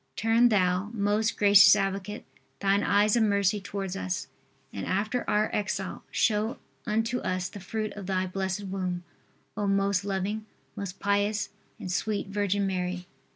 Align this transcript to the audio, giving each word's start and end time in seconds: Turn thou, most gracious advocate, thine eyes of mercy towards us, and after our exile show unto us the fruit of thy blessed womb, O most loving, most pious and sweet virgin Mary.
Turn 0.15 0.49
thou, 0.49 0.89
most 0.93 1.37
gracious 1.37 1.75
advocate, 1.75 2.25
thine 2.59 2.81
eyes 2.81 3.15
of 3.15 3.21
mercy 3.21 3.61
towards 3.61 3.95
us, 3.95 4.27
and 4.73 4.87
after 4.87 5.23
our 5.29 5.51
exile 5.53 6.03
show 6.09 6.57
unto 6.87 7.19
us 7.19 7.49
the 7.49 7.59
fruit 7.59 7.93
of 7.93 8.07
thy 8.07 8.25
blessed 8.25 8.63
womb, 8.63 9.03
O 9.55 9.67
most 9.67 10.03
loving, 10.03 10.47
most 10.75 10.99
pious 10.99 11.49
and 11.79 11.91
sweet 11.91 12.29
virgin 12.29 12.65
Mary. 12.65 13.05